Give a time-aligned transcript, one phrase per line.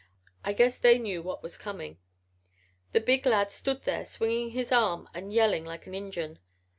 [0.43, 1.99] I guess they knew what was coming.
[2.91, 6.39] The big lad stood there swinging his arm and yelling like an Injun.